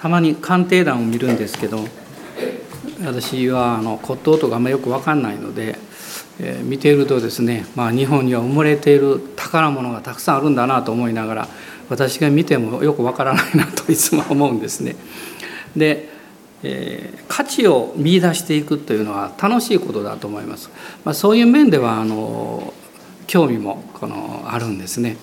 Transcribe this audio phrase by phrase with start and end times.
[0.00, 1.84] たまに鑑定団を見るんですけど
[3.04, 5.78] 私はあの骨董とかあんまよく分かんないので、
[6.38, 11.48] えー、見ているとですね、まあ、日本には埋もれている宝物がたくさんあるんだなと思いながら
[11.90, 14.96] 私が見てもよく分からないなといつも思うんですね。
[15.76, 16.08] で、
[16.62, 20.70] えー、価値を見出していくというのは楽しいことだと思います。
[21.04, 22.72] まあ、そういう面ではあの
[23.26, 25.16] 興味もこのあるんですね。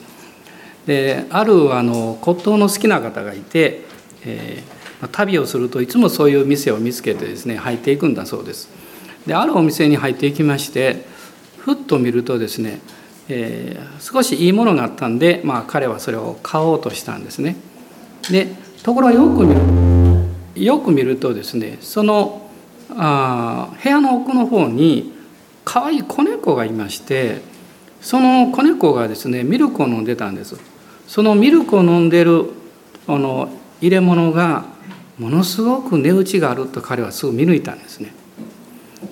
[0.86, 3.87] であるあの骨董の好きな方がいて、
[4.28, 8.70] えー、旅をするといつもそういう店を見つけてですね入っていくんだそうです。
[9.26, 11.06] であるお店に入っていきまして
[11.58, 12.80] ふっと見るとですね、
[13.30, 17.56] えー、少しいいものがあったんで、まあ、彼はそれを買おうとしたんですね。
[18.30, 18.48] で
[18.84, 22.50] ところがよく見るよく見るとですねその
[22.90, 25.14] あ部屋の奥の方に
[25.64, 27.42] 可愛い子猫がいまして
[28.02, 30.56] その子猫がですねミルクを飲んでたんです
[31.08, 32.50] そのミルクを飲んでる
[33.08, 33.50] あの
[33.82, 34.66] 入れ物が
[35.18, 38.14] ものすごく値打ちがあると彼はすぐ見抜いたんですね。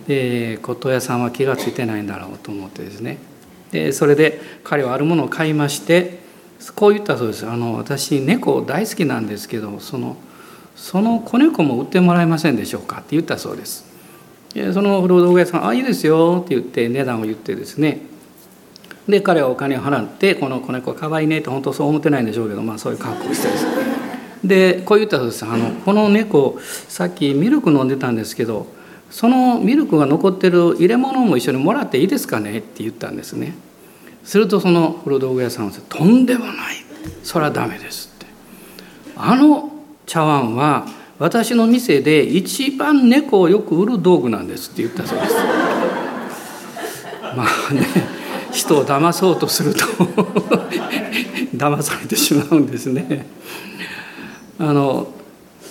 [0.07, 3.17] で骨董屋さんは気が付いてないんだろうと思ってですね。
[3.71, 6.19] でそれで彼はあるものを買いまして
[6.75, 7.47] こう言ったそうです。
[7.47, 10.17] あの私猫大好きなんですけどその
[10.75, 13.85] その子猫も売ってもらえませんでしょうかって言ったそうです。
[14.53, 18.01] でその古道具屋さん「あいいですよ」って言って値段を言ってですね。
[19.07, 23.74] で彼はお金を払ってこの子猫かわいいねって本当そう思ってないんでしょうけどまあそういう格好をしてです
[24.47, 25.45] でこう言ったんです。
[25.45, 28.67] あのこの猫さっきミルク飲んでたんですけど
[29.09, 33.55] そのミルクが残ってる入れ物も一緒にもらっていいですかねって言ったんですね。
[34.23, 36.55] するとその古道具屋さんは「とんでもない
[37.23, 38.25] それはダメです」って。
[39.15, 39.71] あの
[40.05, 45.35] 茶碗は私の店で一番猫をよく売る道具なんですって言ったそうです。
[47.35, 47.85] まあね
[48.51, 49.83] 人を騙そうとすると
[51.55, 53.25] 騙されてしまうんですね。
[54.59, 55.07] あの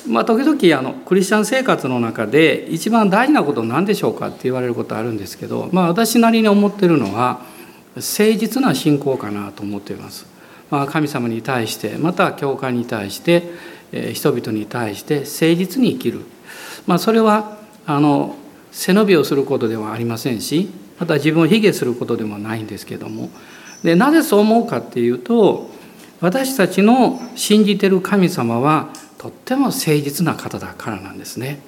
[0.07, 7.41] まあ、時々あのクリスチャン生活の中で一番大事なこと何でしょうかって言われることあるんですけど、まあ、私なりに思ってるのは
[7.97, 10.27] 誠実な信仰かなと思っています。
[10.71, 13.45] まあ、神様に対してまた教会に対して、
[13.93, 16.21] え、人々に対して誠実に生きる、
[16.87, 18.35] まあ、それはあの
[18.73, 20.69] 背伸びをすることではありませんし
[20.99, 23.31] また自分を卑下することでもないんですけども
[23.85, 25.71] でなぜそう思うかっていうと
[26.25, 31.61] 私たちの信じてる神様はとっても誠実な方だからなんですね。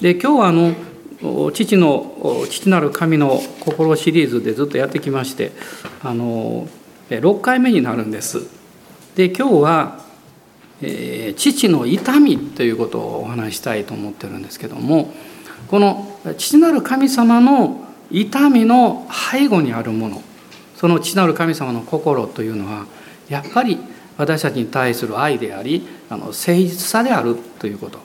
[0.00, 0.72] で今日はあの
[1.52, 5.52] 父の父なる神の心シリーズでずっとやってきまして
[6.02, 6.66] あの
[7.10, 8.46] 6回目になるんです。
[9.14, 10.00] で今日は、
[10.80, 15.12] えー、父の痛みということをお話したいと思ってるんですけども
[15.68, 20.22] この父なる神様の痛みの背後にあるもの
[20.76, 22.86] その父なる神様の心というのは
[23.28, 23.78] やっぱり
[24.16, 27.98] 私たちに対する愛でありあの誠実さであるということ、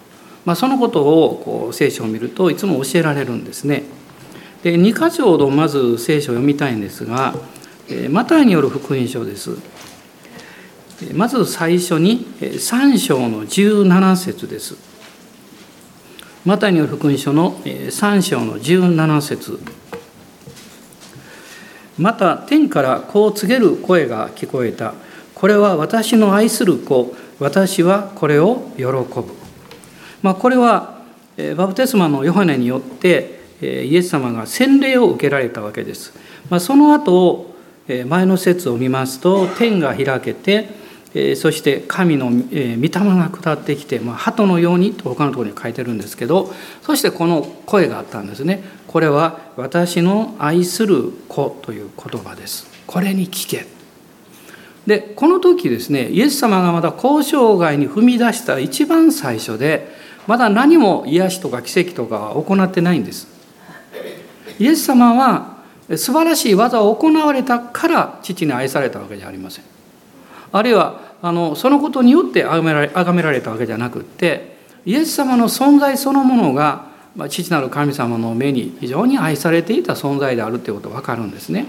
[0.45, 3.83] まあ、そのことをこう聖書を見るといつも教えられるんですね。
[4.63, 7.33] で2箇条ほどまず聖書を読みたいんですが
[7.89, 9.57] えマタイによる福音書です。
[11.13, 14.75] まず最初に3章の17節です。
[16.45, 19.59] マタイによる福音書の3章の17節
[21.97, 24.93] また天からこう告げる声が聞こえた。
[25.41, 29.25] これは私の愛する子、私はこれを喜ぶ。
[30.21, 31.01] まあ、これは
[31.57, 36.13] バプテスマのヨハネによってイエス様が洗礼を受けられたわけです。
[36.51, 37.55] まあ、その後
[37.87, 46.53] 前の説を見ますと天が開けてそして神の御霊が下ってきて、まあ、鳩のようにと他のところに書いてるんですけど
[46.83, 53.80] そしてこの声があったんですねこれは私の愛する子という言葉ですこれに聞け
[54.91, 59.87] でこの時ですねイエス様がまだ交渉外に踏み出した一番最初で
[60.27, 63.25] まだ何も癒しとか奇跡とかは行ってないんです
[64.59, 65.63] イエス様は
[65.95, 69.65] 素晴らしい技を行われたから父に愛されたわけじゃありません
[70.51, 81.65] あるいはあのそのことによって崇められ崇められたわけじゃなくってイエス様の存在そのものがま、父なる神様の目に非常に愛されていた存在であるということが分かるんですね。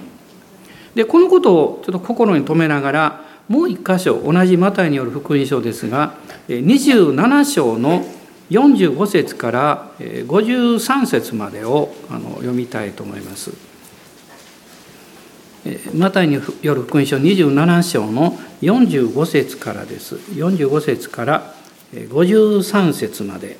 [0.94, 6.14] でこのことをちょっと心に留めながらもう一箇所同じマタイによる福音書ですが
[6.48, 8.04] 27章の
[8.50, 13.52] 45節から53節までを読みたいと思います。
[15.94, 20.16] マタイによる福音書27章の45節からです。
[20.16, 21.54] 45節から
[21.94, 23.56] 53節まで。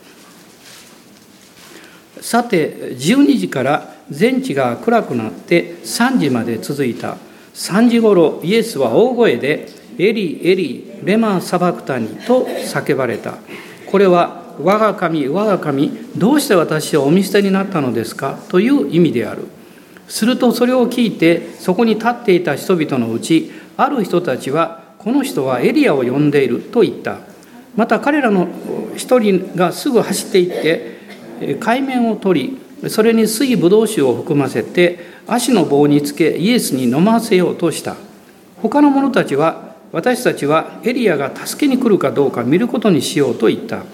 [2.22, 7.16] さて12時から全地が暗くなって3時まで続いた。
[7.54, 13.34] 3時ごろイエスは大声で「エリエリレマンサバクタニ」と叫ばれた。
[13.86, 18.38] これは我が神我が神どうして私をお見捨てになったのですか？
[18.48, 19.42] という意味である。
[20.06, 27.18] するとそれを聞いてそこに立っていた人々のうちある人たちはこの人はエリアを呼んでいると言った。
[27.74, 28.48] また彼らの
[28.96, 31.01] 一人がすぐ走っていって
[31.60, 37.96] 海面を取りそれに水ぶどう酒を含ませて足の棒につけイエスに飲ませようとした。
[38.60, 43.84] 他の者たちは私たちはエリアが助けに来るかどうか見ることにしようと言った。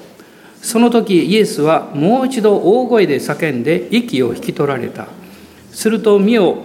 [0.62, 5.08] その時イエスはもう一度大声で叫んで息を引き取られた。
[5.70, 6.64] すると見よ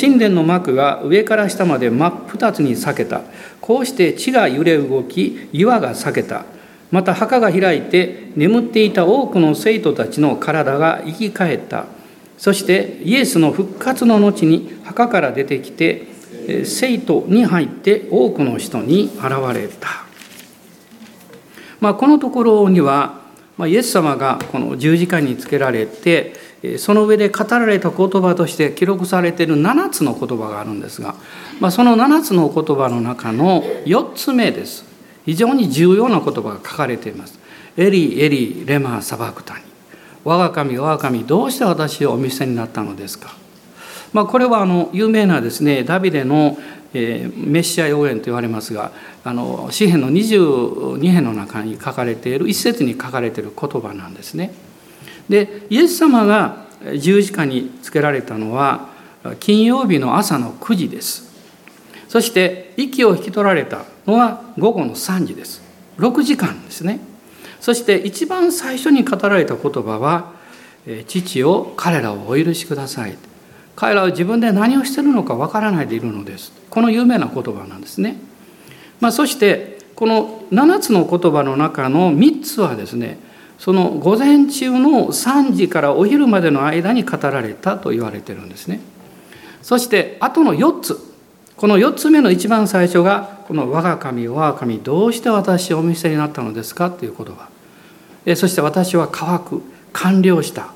[0.00, 3.22] 神殿の幕が上から下まで真っ二つに裂けた。
[3.60, 6.44] こうして地が揺れ動き岩が裂けた。
[6.90, 11.86] また墓が開いて眠っていた多くの生徒たちの体が生き返った。
[12.38, 16.06] そしてイエスの復活の後に墓から出てきて
[16.64, 19.88] 生徒に入って多くの人に現れた、
[21.80, 23.20] まあ、このところには
[23.66, 26.32] イエス様がこの十字架につけられて
[26.78, 31.16] その上で語られた言葉として記録されている7つの言葉があるんですが、
[31.60, 34.84] まあ、その7つの言葉の中の4つ目です。
[35.28, 37.38] 非常に重要な言葉が書かれています。
[37.76, 39.60] エリエリレマサバクタニ。
[40.24, 43.34] 我が神我が神どうして私をお見せになったのですか、
[44.14, 46.56] まあ、これはあの有名なですねダビデの、
[46.94, 48.90] えー、メシア予言と言われますが
[49.22, 54.50] あの詩篇の22編の中に書かれている一節に書かれている言葉なんですね。
[55.28, 56.64] でイエス様が
[56.98, 58.88] 十字架につけられたのは
[59.40, 61.28] 金曜日の朝の9時です。
[62.08, 63.84] そして息を引き取られた。
[64.08, 65.62] のは午後の3時です。
[65.98, 67.00] 6時間ですね。
[67.60, 70.32] そして一番最初に語られた言葉は
[71.06, 73.18] 「父を彼らをお許しください」
[73.76, 76.52] 彼らは自分で何をしてるのかわからないでいるのです。
[76.70, 78.16] この有名な言葉なんですね、
[79.00, 83.18] まあ、そしてこの7つの言葉の中の3つはですね
[83.58, 88.80] その午前中の3時からお昼までの間に語られたと言われてるんですね。
[89.62, 91.07] そしてあとの4つ。
[91.58, 99.62] この4つ目の一番最初がこの「我が神我が神どうして私をお見せになったのですか?」という言葉そして私は乾く
[99.92, 100.68] 完了した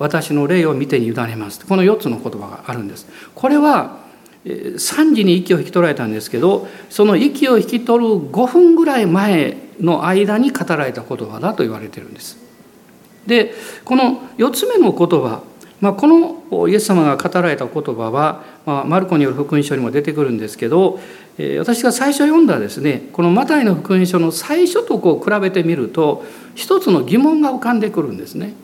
[0.00, 3.98] 私の霊を見て委ねますこの4つの言葉があるんですこれは
[4.44, 12.38] 3時に息を引き取られたんですけどその息を引き取る5分ぐらい前の間に語られた言葉だと言われてるんです。
[13.26, 13.54] で
[13.84, 15.42] この4つ目の言葉、
[15.84, 20.98] まあ、このイエス様が語られた言葉は、まあ、マルコによる福音書にも出てくるんですけど、
[21.36, 28.54] えー、私が最初読んだですねこのマタイの福音書の最初とこう比べてみると一つの疑問が浮かんでくるんですね。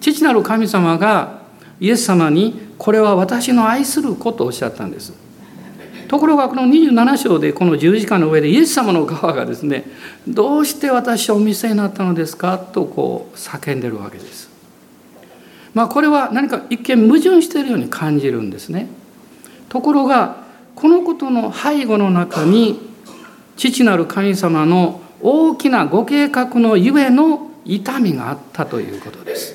[0.00, 1.42] 父なる神様が
[1.78, 5.12] イエス様にこれは私の愛する子とおっしゃったんです。
[6.08, 9.84] ところがこの27章でこの十字架の上でイエス様の側がですね
[10.26, 14.51] どうして私をお見せになったのですかとこう叫んでるわけです。
[15.74, 18.88] まあこれは何か一見矛盾しているように感じるんですね。
[19.68, 20.42] ところが
[20.74, 22.78] このことの背後の中に
[23.56, 29.54] 父なる神様の大きなご計画のゆえの痛みがあったということです。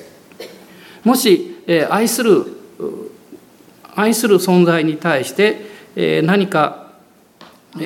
[1.04, 1.56] もし
[1.90, 2.44] 愛する
[3.94, 6.88] 愛する存在に対して何か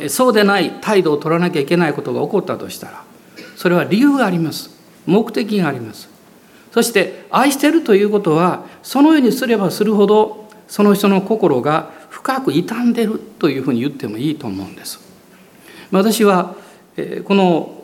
[0.08, 3.04] そうでない態度を取らなきゃいけないことが起こったとしたら
[3.56, 4.70] それは理由があります
[5.06, 6.11] 目的があります
[6.72, 15.00] そして愛してるということはそのようにすればするほどその人の心が深く傷んでるというふうに言ってもいいと思うんです。
[15.90, 16.56] 私は
[17.24, 17.78] この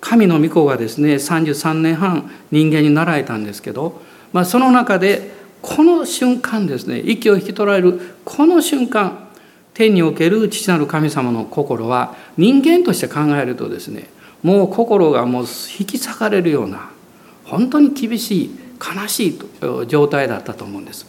[0.00, 4.00] 神の御子がですね33年半人間になられたんですけど、
[4.32, 5.30] まあ、その中で
[5.62, 9.28] この瞬間ですね息を引き取られるこの瞬間
[9.74, 14.08] 天における父なる神様の心は人間として考えるとですね
[14.42, 16.90] もう心がもう引き裂かれるような
[17.50, 19.38] 本当に厳しい悲しい
[19.88, 21.06] 状態だったと思うんです。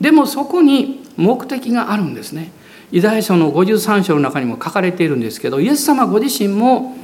[0.00, 2.50] でもそこに目的があるんですね。
[2.90, 6.96] イザヤ書の53章の中にも書かれているんですけどイエス様ご自身も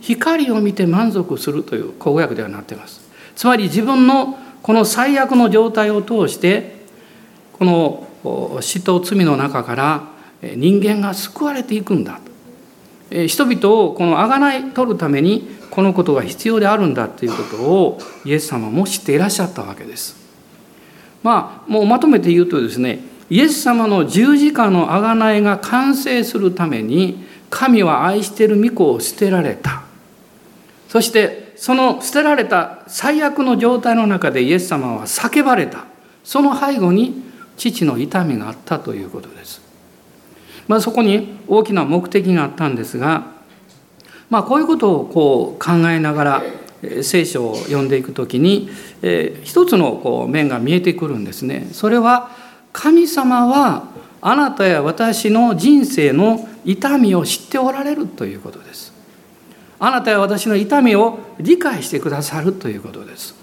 [0.00, 3.00] 光を見て満足するという口語訳ではなっています。
[3.36, 6.80] つまり自分のこの最悪の状態を通して
[7.52, 10.04] この死と罪の中から
[10.42, 12.20] 人間が救われていくんだ
[13.26, 20.16] 人々をこの贖い取るためにこのことが必要であるんだということをイエス様も知っていらっしゃったわけです。
[21.22, 29.82] まあもうまとめて言うとですねイエス様の十字架の贖いが完成するために神は愛している御子を捨てられた
[30.88, 35.84] そしてその捨てられた最悪の状態の中でイエス様は叫ばれた
[36.24, 37.22] その背後に
[37.56, 39.60] 父の痛みがあったということです。
[40.66, 43.26] まあ、そこに大きな目的があったんですが、
[44.30, 46.42] まあ、こういうことをこう考えながら
[47.02, 48.70] 聖書を読んでいく時に、
[49.02, 51.68] えー、一つのこう面が見えてくるんですね。
[51.72, 52.30] それは
[52.72, 53.88] 神様は
[54.22, 58.92] あなたや私の人生の痛みを知っておられるということです。
[59.78, 63.34] あなたや私の痛みを理解してくださるということです。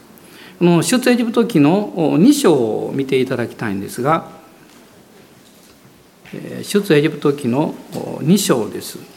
[0.59, 4.31] この出エジプト記の2章を見ていただきたいんですが
[6.63, 9.16] 出エジプト記の2章です。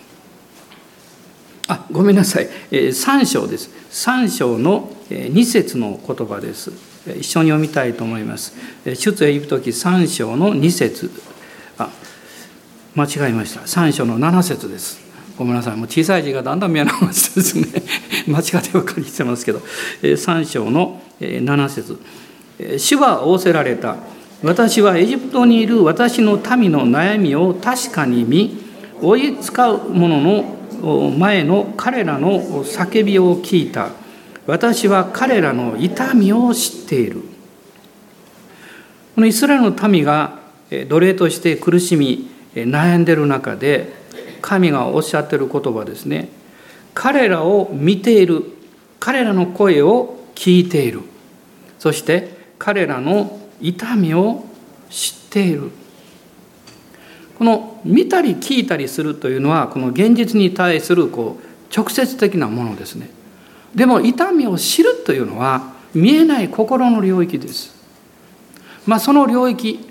[1.70, 3.70] あごめんなさいえ3章です。
[3.92, 6.72] 3章の2節の言葉です。
[7.16, 8.54] 一緒に読みたいと思います。
[8.84, 11.08] 出エジプト記3章の2節
[11.78, 11.88] あ
[12.96, 13.60] 間違えました。
[13.60, 15.00] 3章の7節です。
[15.38, 15.76] ごめんなさい。
[15.76, 17.66] もう小さい字がだんだん見えなくなってですね。
[18.26, 19.62] 間違ってばかりしてますけど、
[20.02, 22.00] 3章の7節
[22.78, 23.94] 主は仰せられた。
[24.42, 28.58] 私はエジプトにいる私の民の悩みを確かに見、
[29.00, 33.90] 追い使う者の前の彼らの叫びを聞いた。
[34.46, 37.22] 私は彼らの痛みを知っている。
[39.14, 40.38] このイスラエルの民が
[40.70, 43.92] 奴隷として苦しみ悩んでる中で
[44.40, 46.28] 神がおっしゃってる言葉ですね
[46.94, 48.44] 彼らを見ている
[48.98, 51.02] 彼らの声を聞いている
[51.78, 54.44] そして彼らの痛みを
[54.88, 55.70] 知っている
[57.40, 63.08] この見たり聞いたりするというのはこの現実に対するこう直接的なものですね。
[63.74, 67.74] でも痛みを知るというのは見えない心の領域です。
[68.84, 69.88] まあその領域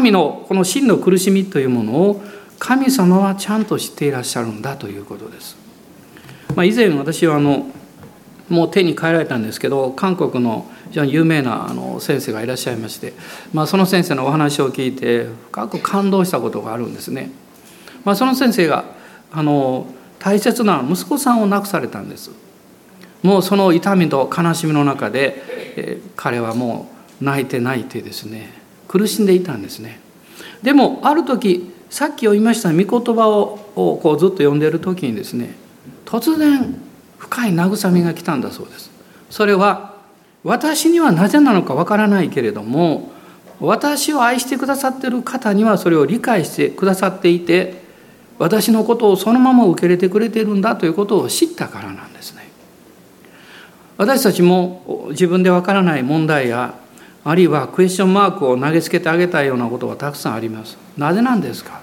[0.00, 2.22] 民のこの真の苦しみというものを
[2.60, 5.56] 神様はちゃんと知っていらっしゃるんだということです、
[6.54, 7.66] まあ、以前私はあの
[8.48, 13.12] もう手に帰られたんですけど韓国の非常に有名なあの先生がいらっしゃいまして、
[13.52, 17.30] まあ、その先生のお話を聞いて深く感動したことがあるんですね。
[18.04, 18.84] まあ、その先生が
[19.32, 19.86] あの
[20.18, 22.30] 大切な息子さんを亡くされたんです。
[23.22, 25.42] もうその痛みと悲しみの中で、
[25.76, 26.88] えー、彼はも
[27.20, 28.52] う泣いて泣いてですね
[28.86, 30.00] 苦しんでいたんですね。
[30.62, 35.54] でもある時さっき読みました御言葉をこうずっと読んでいる時にですね
[36.04, 36.80] 突然
[37.18, 38.90] 深い慰めが来たんだそうです。
[39.30, 39.97] それは
[40.44, 43.10] 私にはなぜなのかわからないけれども
[43.60, 47.82] 私を愛してくださっている方にはそれを理解してくださっていて
[48.38, 52.48] 私のことをそのまま受け入れてくれているんだということを知ったからなんですね。
[53.96, 56.74] 私たちも自分でわからない問題や
[57.24, 60.78] あるいはクエスチョンマークを投げつけてあげたいようなことがたくさんあります。
[60.96, 61.80] なぜなんですか？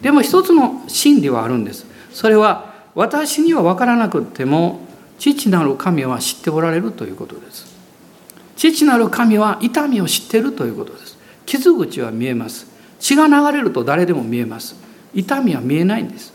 [0.00, 1.86] でも一つの真理はあるんです。
[2.12, 4.86] それは私には分からなくても
[5.18, 7.66] 父なる神は知っておられるということです。
[8.56, 11.16] 父なる神は痛みを知っているということです。
[11.46, 12.66] 傷口は見えます。
[12.98, 14.76] 血が流れると誰でも見えます。
[15.14, 16.32] 痛みは見えないんです。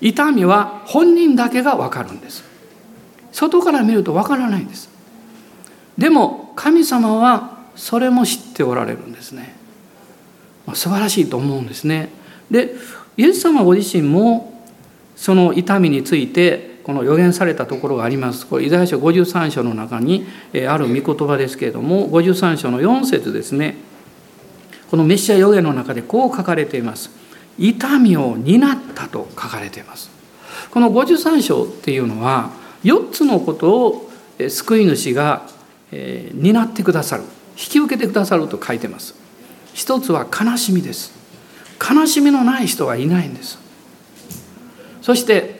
[0.00, 2.44] 痛みは本人だけが分かるんです。
[3.32, 4.88] 外から見ると分からないんです。
[5.96, 9.54] でも神様はそれも知っておられるんですね。
[10.74, 12.10] 素晴らしいと思うんですね。
[12.50, 12.74] で
[13.16, 14.62] イエス様ご自身も
[15.16, 18.46] その痛みについてこの予言されたところがあります。
[18.46, 20.26] これイザヤ書53章の中に
[20.68, 23.76] ある御言葉ですけれども53章の4節ですね
[24.90, 27.10] このメシア予言の中でこう書かれています。
[27.58, 30.10] 痛みを担ったと書かれています。
[30.70, 32.50] この53章っていうのは
[32.84, 34.10] 4つのことを
[34.48, 35.46] 救い主が
[35.90, 37.22] 担ってくださる
[37.56, 39.14] 引き受けてくださると書いてます
[39.72, 41.12] 一つは悲しみです
[41.80, 43.58] 悲しみのない人はいないんです
[45.02, 45.53] そして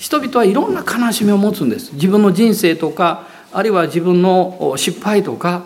[0.00, 1.92] 人々はいろんな悲しみを持つんです。
[1.92, 5.62] 自分の人生とかあるいは自分の失敗とか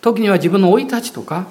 [0.00, 1.48] 時には自分の生い立ちとか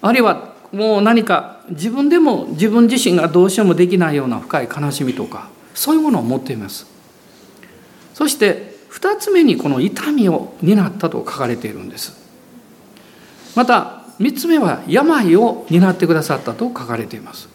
[0.00, 6.86] あるいはもう何か自分でも自分自身がどうしようもできないような深い悲しみとかそういうものを持っています。
[8.14, 12.14] そして2つ目にこの痛みを担ったと書かれているんです。
[13.54, 17.50] また3つ目は病を担ってくださったと書かれています。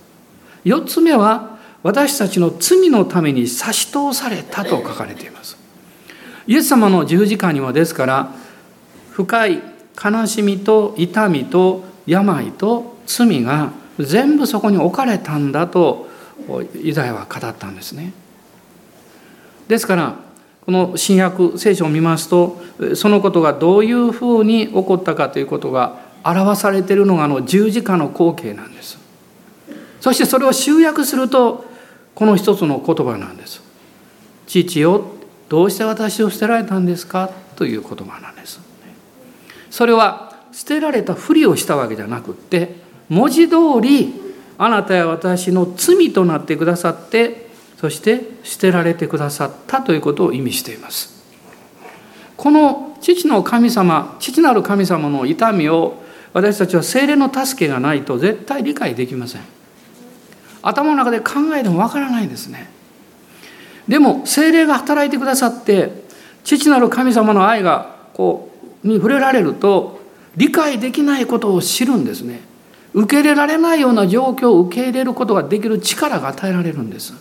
[0.65, 1.55] 4つ目は
[1.86, 5.56] 私たちの罪のために差し通されたと書かれています。
[6.48, 8.32] イエス様の十字架にはですから
[9.12, 9.62] 深い
[10.04, 16.08] 悲しみと痛みと病と罪が全部そこに置かれたんだと
[16.82, 18.13] イザヤは語ったんですね。
[19.68, 20.15] ですから
[20.65, 22.60] この新約聖書を見ますと
[22.96, 28.98] そのことがどういうふうに起こったかということが表されているのがあの十字架の光景なんです。
[30.01, 31.75] そしてそれを集約すると
[32.15, 33.62] この一つの言葉なんです。
[34.48, 35.03] 父よ
[35.50, 37.29] どうして私を捨てられたんですか？
[37.55, 38.60] という言葉なんです。
[39.69, 42.77] それは捨てられたふりをしたわけじゃなくって
[43.10, 44.13] 文字通り
[44.57, 51.13] あなたや私の罪となってくださってそして捨てられてくださったということを意味しています。
[52.38, 59.55] この父の神様父なる神様の痛みを私たちは精霊の助けがないと絶対理解できません。
[60.65, 62.69] 頭の中で考えてもわからないんですね。
[63.88, 65.91] でも精霊が働いてくださって
[66.43, 68.50] 父なる神様の愛がこ
[68.84, 70.00] うに触れられると
[70.36, 72.41] 理解できないことを知るんですね。
[72.93, 77.13] 受け入れられないような状況を受け入れることができる力が与えられるんです。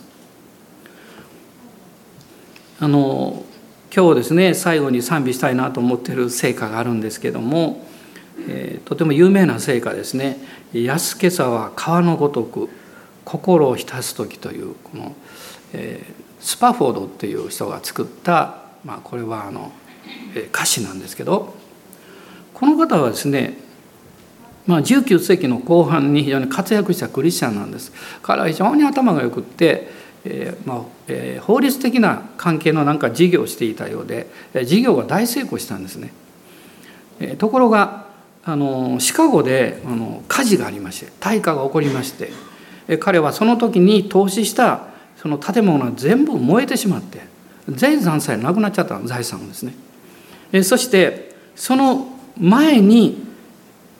[2.79, 3.43] あの
[3.95, 7.85] 今日ですね最後に賛美したいなと思っている聖歌があるんですけども、
[8.49, 10.39] えー、とても有名な聖歌ですね
[10.73, 12.69] 「安けさは川のごとく
[13.25, 15.15] 心を浸す時」というこの、
[15.73, 19.71] えー、スパフォードっていう人が作ったまあ、これはあの
[20.35, 21.55] え歌詞なんですけど
[22.53, 23.57] この方はですね、
[24.67, 27.91] まあ、19世紀の後半に非常に活躍したクリスチャンなんです
[28.21, 29.89] 彼は非常に頭がよくって、
[30.23, 36.13] えーまあえー、法律的な関係のなんか事業をしていたようでえ事業が大成功したんですね。
[37.19, 38.05] えー、ところが
[38.43, 42.31] あのシカゴであの火事がありまして大火が起こりまして
[42.99, 44.87] 彼はその時に投資した
[45.17, 47.21] その建物が全部燃えてしまって
[47.69, 49.73] 全財産なくなっちゃった財産ですね。
[50.63, 52.07] そしてその
[52.39, 53.25] 前に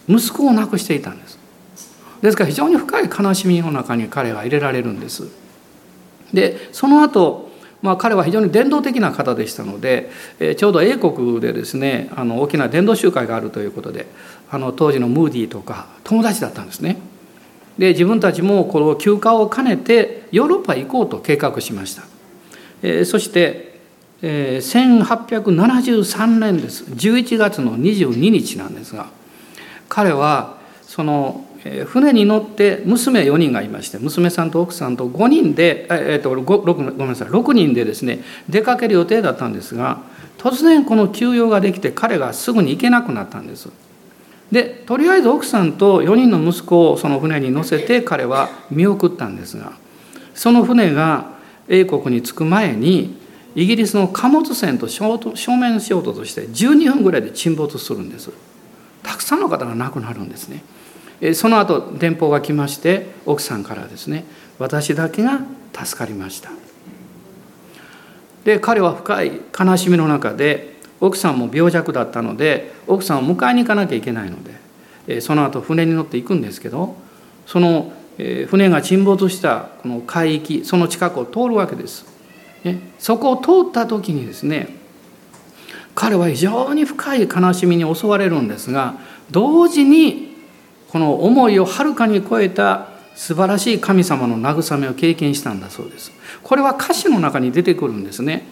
[0.08, 1.40] 息子を亡くしていたんです。
[2.22, 5.24] ですから非常に深い悲しみの中に彼は入れられるんです。
[6.34, 7.46] でその後
[7.82, 14.08] まあ、彼は非常に伝道的な方でしたので、えちょうど英国でですねあの大きな伝道集会があるということで
[14.50, 16.98] あの当時のムーディーとか友達だったんですね。
[17.78, 22.04] で自分たちもこの休暇を兼ねてヨーロッパへ行こうと計画しました。
[22.82, 23.80] えそして、
[24.22, 29.08] え1873年です11月の22日なんですが
[29.90, 31.46] 彼はその
[31.86, 40.02] 船に乗って娘4人がいまして娘さんと奥さんと5人で、えー、と 6, ごめんなさい6人でですね出かける予定だったんですが
[40.38, 43.70] 突然この休養ができて彼がすぐに行けなくなったんです。
[44.52, 49.74] でとりあえず奥さんと4人の息子をその船に乗せて彼は見送ったんですが
[50.34, 51.34] その船が
[51.68, 53.18] 英国に着く前に
[53.56, 55.18] イギリスの貨物船と正
[55.58, 58.30] 面衝突して12分ぐらいで沈没するんです。
[59.02, 60.64] たくさんの方が亡くなるんですね。
[61.34, 64.26] その後電報が来まして奥さんからですね
[64.60, 65.40] 私だけが
[65.74, 66.52] 助かりました。
[68.44, 74.38] で彼は深い悲しみの中で奥さんも病弱だったので奥さんを迎えに行かなきゃいけないの
[75.08, 76.96] でその後船に乗って行くんですけど
[77.46, 77.94] その
[78.48, 82.06] 船が沈没したこの海域その近くを通るわけです。
[82.98, 84.70] そこを通った時にですね
[85.94, 88.96] 彼は非常に深い悲しみに襲われるんですが
[89.30, 90.36] 同時に
[90.90, 96.12] この思いをはるかに超えた素晴らしい神様の慰めを経験したんだそうです。
[96.42, 98.46] これは歌詞の中に出てくるんですね。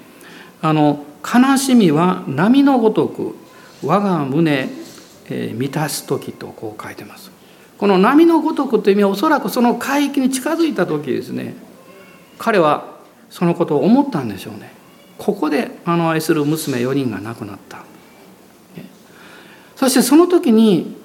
[0.62, 3.36] あの悲しみは波のごとく
[3.84, 4.70] 我が胸、
[5.30, 7.32] え、満たす時とこう書いてます。
[7.78, 11.56] この波のごとくという意味はおそらくその海域に近づいた時ですね。
[12.38, 12.94] 彼は
[13.30, 14.74] そのことを思ったんでしょうね。
[15.18, 17.84] ここであの愛する娘4人が亡くなった。
[19.76, 20.96] そしてその時に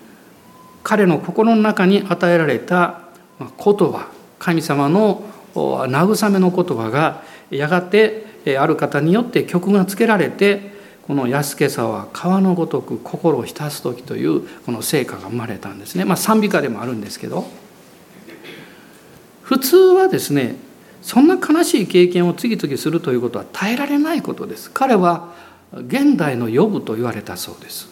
[0.85, 3.00] 彼の心の中に与えられた
[3.40, 8.26] 言葉神様の慰めの言葉がやがて
[8.57, 16.05] ある方によって曲がつけられてこの安けさは川のごとく心を浸す時というこの成果が生まれたんですね。
[16.05, 17.47] まあ賛美歌でもあるんですけど
[19.43, 20.57] 普通はですね
[21.03, 24.71] そんな悲しい経験を次々するということは耐えられないことです。
[24.71, 25.33] 彼は
[25.73, 27.89] 現代の予部と言われたそうです。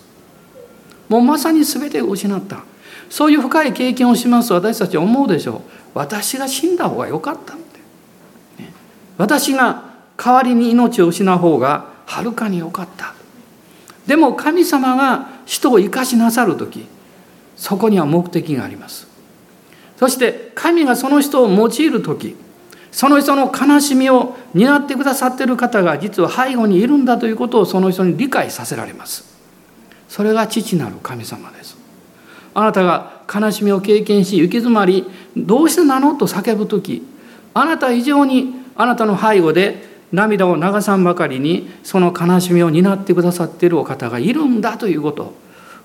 [1.09, 2.65] もうまさに全てを失った。
[3.09, 5.61] そういう深い経験をしますと私たちは思うでしょう。
[5.95, 8.73] 私が死んだ方が良かったって、ね、
[9.17, 9.86] 私が
[10.17, 13.15] 代わりに命を失う方がはるかに良かった。
[14.07, 16.87] でも神様が人を生かしなさる時
[17.57, 19.09] そこには目的があります。
[19.97, 22.37] そして神がその人を用いる時
[22.93, 29.25] その人の悲しみを担ってくださっている方が実は背後にいるんだということをその人に理解させられます。
[30.09, 31.77] それが父なる神様です。
[32.55, 35.05] あなたが悲しみを経験し行き詰まり
[35.37, 36.15] どうしてなの？
[36.15, 37.07] と叫ぶ時
[37.53, 45.35] あなた以上にあなたの背後で涙を流さんばかりにその悲しみを担ってくださっているお方がいるんだということ。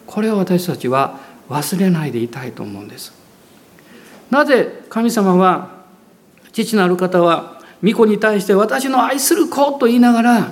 [0.07, 3.13] これを私たちは忘れないでいたいと思うんです。
[4.29, 5.83] なぜ神様は
[6.53, 10.51] 父なる方は御子に対して私の愛する子と言いながら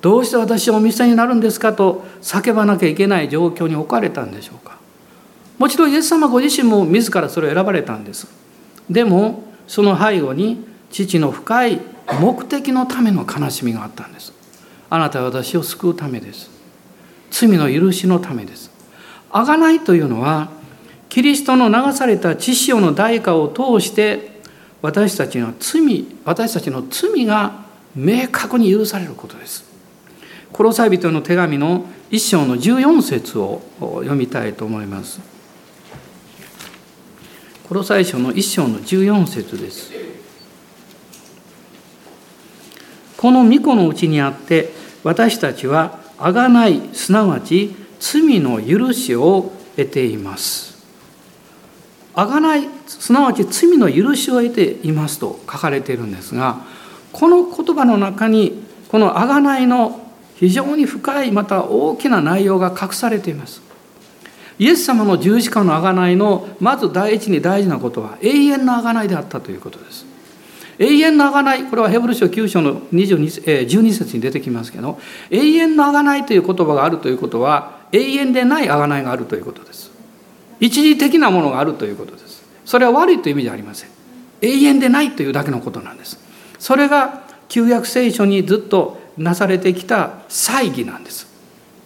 [0.00, 4.78] どうして私をお見せになるんですかと叫ばなきゃいけない状況に置かれたんでしょうか。
[5.58, 8.28] もちろんイエス様ご自身も自らそれを選ばれたんです。
[8.88, 11.80] でもその背後に父の深い
[12.20, 14.32] 目的のための悲しみがあったんです。
[14.90, 16.50] あなたは私を救うためです。
[17.30, 18.70] 罪の許しのためです。
[19.30, 20.50] 贖いというのは
[21.08, 24.40] キリストの流された血潮の代価を通して
[24.80, 29.64] 私たちの罪私たちの罪が明確に許されることです。
[30.52, 35.20] コロサ人の手紙の一章の14節を読みたいと思います。
[37.68, 39.92] コロサイ書の一章の14節です。
[43.18, 44.70] この御子のうちにあって
[45.02, 50.78] 私たちは贖いすなわち罪の許しを得ています。
[52.14, 56.64] 贖いすなわち罪の許しを得ていますと書かれているんですが
[57.12, 60.00] この言葉の中にこの贖いの
[60.36, 63.60] 非常に深いまた大きな内容が隠されています。
[64.60, 70.06] イエス様の十字架の贖いのまず第一に大事なことは永遠の贖いであったということです。
[70.78, 74.98] 永遠の贖いこれはヘブル書9章の22、え12節に出てきますけど
[75.30, 79.90] 永遠の贖いという言葉があるということは永遠でない贖いがあるということです。
[80.60, 82.42] 一時的なものがあるということです。
[82.64, 83.90] それは悪いという意味じゃありません。
[84.40, 86.18] 永遠でないというだけのことなんです。
[86.58, 91.26] それが旧約聖書にずっとなされてきた祭儀なんです。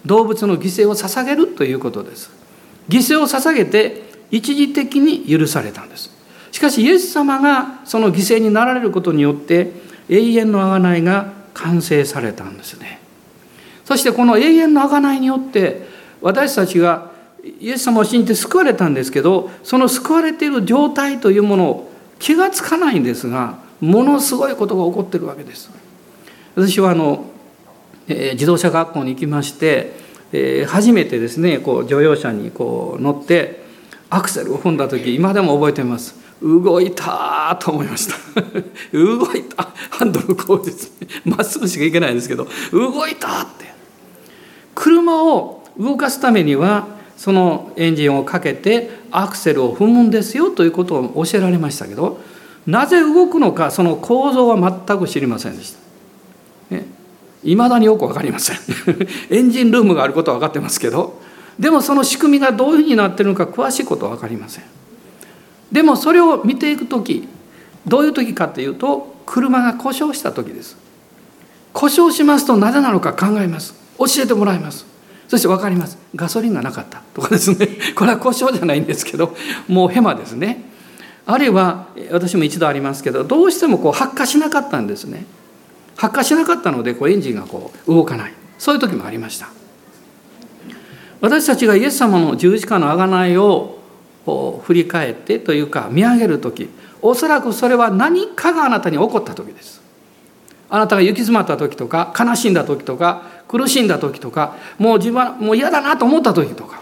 [0.05, 2.31] 動物の犠牲を捧げるということです。
[2.89, 6.12] 犠牲を捧げて一時的に許されたんです。
[6.53, 9.73] しかしイエス様がその犠牲になられることによって
[10.09, 13.01] 永遠の贖いが完成されたんですね。
[13.85, 15.89] そしてこの永遠の贖いによって
[16.21, 17.11] 私たちが
[17.61, 25.71] イエス様を信じて救われたんですけどその救われている状態というものを気がつかないんですがものすごいことが起こってるわけです。
[26.55, 27.25] 私はあの、
[28.07, 29.95] えー、自動車学校に行きまして、
[30.33, 33.63] えー、初めてですねこう乗用車にこう乗って
[34.11, 36.22] アクセルを踏んだ時今でも覚えてます。
[36.43, 38.17] 動いたと思いました。
[38.93, 39.69] 動いた。
[39.91, 40.93] ハンドルこうです
[41.25, 43.73] まっすぐしか行けないんですけど動いたって。
[44.75, 52.21] 車を動かすためにはそのエンジンをかけてアクセルを踏むんですよということを教えられましたけど
[52.67, 55.83] なぜ動くのかその構造は全く知りませんでした。
[57.45, 58.57] いま、だによく分かりません。
[59.31, 61.21] エンジンルームがあることは分かってますけど
[61.59, 64.65] でもその仕組みがどういうふうになってるのか詳しいことは分かりません。
[65.73, 67.27] でもそれを見ていく時
[67.87, 70.77] どういう時かというと車が故障した時です。
[71.73, 73.75] 故障しますとなぜなのか考えます。
[73.99, 74.87] 教えてもらいます。
[75.29, 75.97] そして分かります。
[76.15, 77.03] ガソリンがなかった。
[77.15, 77.69] とかですね。
[77.97, 79.35] これは故障じゃないんですけど
[79.69, 80.71] もうヘマですね。
[81.25, 85.25] あるいは私も一度ありますけどどうしてもこう発火しなかったんですね。
[85.97, 88.35] 発火しなかったのでこうエンジンがこう動かない。
[88.59, 89.49] そういう時もありました。
[91.21, 93.79] 私たちがイエス様の十字架の贖いを
[94.25, 96.69] こう振り返ってというか見上げる時
[97.01, 99.83] おそらくそれは何かがあなたに起こった時です。
[100.71, 106.81] あなたが行き詰まった時とか悲しんだ時とか苦しんだ時とかもう自分はもう嫌だなと思った時とか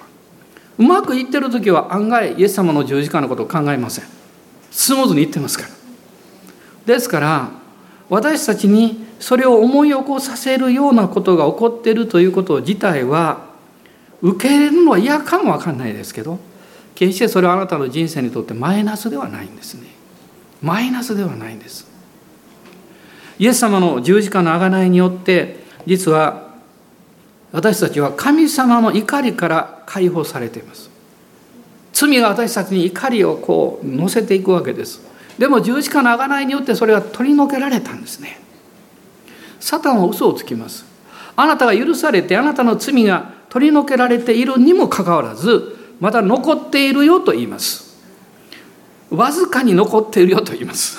[0.79, 4.05] うまくいってる時は案外イエス様の十字架のことを考えません。
[4.71, 5.71] スムーズにいってますから。
[6.87, 7.51] ですから
[8.09, 13.45] 私たちにそれを思い起こさせるようなことが起こっているということ自体は
[14.23, 16.39] 受け入れるのは嫌かもわかんないですけど
[17.01, 19.87] 決してそれはあなたの人生にとってマイナスではないんですね。
[20.61, 21.89] マイナスではないんです。
[23.39, 26.51] イエス様の十字架の贖いによって実は
[27.53, 30.91] 私たちは神様の怒りから解放されています。
[31.95, 35.01] 罪が私たちに怒りをこう乗せていくわけです。
[35.39, 38.39] でも十字架の贖いによってそれが取り除けられたんですね。
[39.59, 40.85] サタンは嘘をつきます。
[41.35, 47.91] あなたが許されてあなたの罪が取り除けられているにもかかわらずまだ残っているよと言います。
[49.11, 50.99] わずかに残っているよと言います。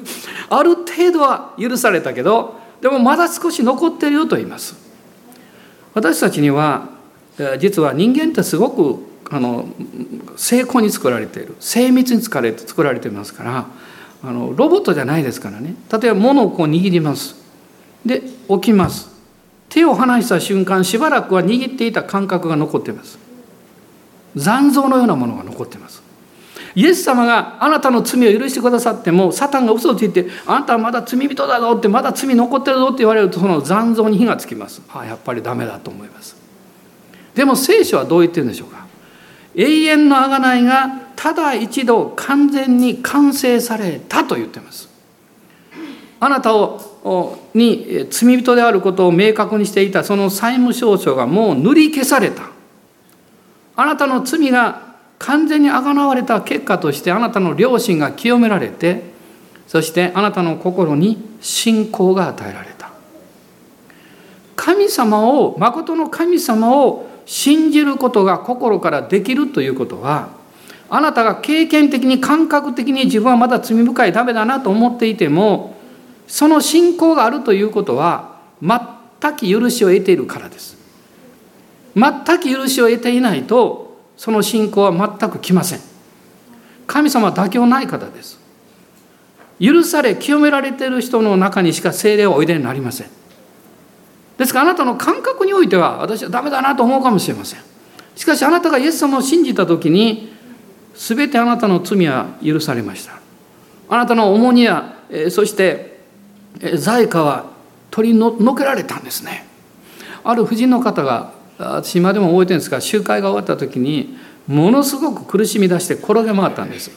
[0.50, 4.74] ある程度は許されたけどでもまだ少し残っているよと言います。
[5.94, 6.88] 私たちには
[7.58, 8.98] 実は人間ってすごく
[9.30, 9.68] あの
[10.36, 11.54] 精巧に作られている。
[11.60, 13.66] 精密に作られて作られていますから
[14.22, 15.74] あのロボットじゃないですからね。
[15.92, 17.36] 例えば物をこう握ります。
[18.04, 19.10] で起きます。
[19.68, 23.29] 手を離した瞬間しばらくは握っていた感覚が残っています。
[24.36, 26.02] 残像のようなものが残っています
[26.74, 36.36] イエス様があなたの罪を許してくださってもサタンが嘘をついてあなたはまだ罪人だぞってまだ罪残ってるぞって言われるとその残像に火がつきますああやっぱりダメだと思います
[37.34, 38.86] でも聖書はどう言ってるんでしょうか？
[39.54, 44.88] 永遠の贖いがただ一度完全に完成されたと言ってます。
[46.18, 52.49] あなたをに罪人であることを明確にしていたその債務証書がもう塗り消された。
[53.80, 54.82] あなたの罪が
[55.18, 59.04] 完全にあがなわれた結果としてあなたの良心が清められて
[59.66, 62.90] そしてあなたの心に信仰が与えられた。
[64.54, 70.28] 神様を誠の神様を信じることが心からできるということは
[70.90, 75.74] あなたが経験的に感覚的に自分はまだ罪深いダメだなと思っていても
[76.26, 80.79] その信仰があるということは全く許しを得ているからです。
[81.94, 85.80] 全く許しを得ていないとその信仰は全く来ません。
[86.86, 88.38] 神様は妥協ない方です。
[89.60, 93.08] 許され清められている人の中にしか精霊はおいでになりません。
[94.38, 97.60] ですからあなたの感覚においては私はダメだなと思うかもしれません。
[98.16, 100.32] しかしあなたがイエス様を信じた時に
[100.94, 103.20] 全てあなたの罪は許されました。
[103.88, 104.96] あなたの重荷や
[105.30, 106.00] そして
[106.76, 107.50] 罪過は
[107.90, 109.46] 取り除けられたんですね。
[110.24, 116.90] ある婦人の方が私今でも覚えてるんですが集会が終わった時にものすごく苦しみ出して転げ回ったんです。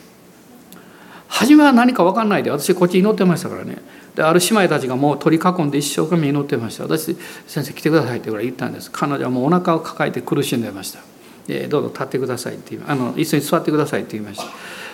[1.27, 3.77] 初めは何か分かんないで私こっち祈ってましたからね。
[4.15, 6.83] である姉妹たちがもう取り囲んで一生懸命祈ってました。
[6.83, 8.91] 私先生来てくださいって言ったんです。
[8.91, 10.99] 彼女はもうお腹を抱えて苦しんでました。
[11.47, 14.45] でどうぞ立ってくださいってあの一緒に座ってくださいって言いました、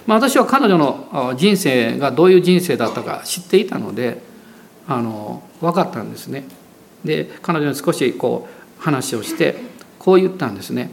[0.07, 4.21] まあ、私は彼女の人生がどういう人生だったか知っていたので
[4.87, 6.45] あの分かったんですね。
[7.05, 9.55] で彼女に少しこう話をして
[9.99, 10.91] こう言ったんですね。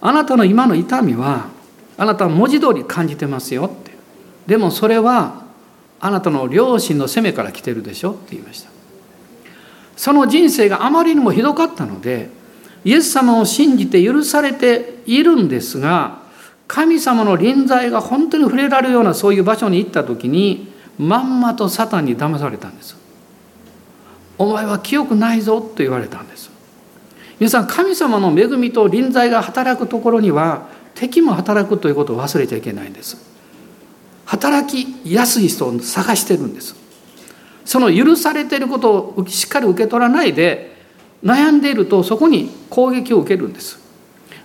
[0.00, 1.48] あなたの今の痛みは
[1.96, 3.92] あなたは文字通り感じてますよって。
[4.46, 5.44] でもそれは
[6.00, 8.70] あなたの両親の責めから来てるでしょって言いました。
[9.96, 12.30] その人生があまりにもひどかったので
[12.84, 16.22] イエス様を信じて許されているんですが
[16.68, 22.96] 神様の臨在が本当に触れられるようなそういう場所に行った時にまんまとサタンに騙されたんです。
[24.38, 26.50] お前は清くないぞと言われたんです。
[27.40, 33.16] 皆さん神様の恵みと臨在が働くところには敵も働くということを忘れちゃいけないんです。
[34.24, 36.76] 働きやすい人を探してるんです。
[37.64, 40.76] その許されていることをしっかり受け取らないで
[41.24, 43.78] 悩んでいるとそこに攻撃を受けるんです。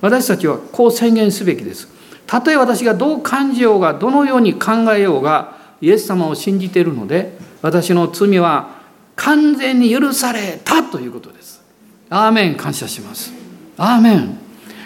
[0.02, 1.88] 私たちはこう宣言すべきです。
[2.28, 8.83] たとえ私がどう感じようがどのように考えようがイエス様を信じているので私の罪は
[9.16, 11.62] 完全に許されたということです。
[12.10, 13.32] アーメン感謝します。
[13.78, 14.38] アーメン。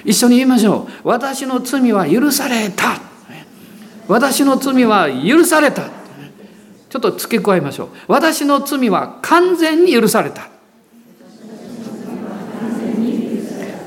[0.06, 1.08] 一緒に言いましょう。
[1.08, 3.02] 私の罪は許された。
[4.08, 5.90] 私の罪は許された。
[6.90, 7.90] ちょっと付け加えましょう。
[8.08, 10.50] 私の罪は完全に許された。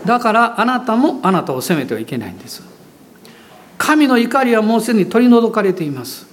[0.05, 2.63] だからあなたもあなたを責めてはいけないんです。
[3.79, 6.27] 神の怒りはもうすでに取り除かれています。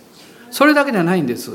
[0.52, 1.52] それだけではないんです。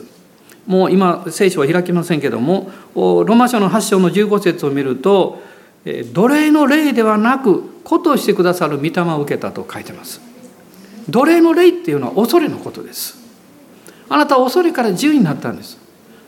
[0.66, 5.42] もう今聖書は開きませんけどもローマ書の8章の15節を見ると
[5.84, 10.20] 奴隷の霊ではなく子としてくださる御霊を受けたと書いてます。
[11.08, 13.18] 奴隷の霊っていうのは恐れのことです。
[14.08, 15.78] あなたは恐れから自由になったんです。